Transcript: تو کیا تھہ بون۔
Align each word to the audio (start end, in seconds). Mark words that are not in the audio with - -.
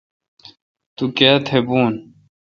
تو 0.95 1.03
کیا 1.17 1.33
تھہ 1.47 1.59
بون۔ 1.67 1.93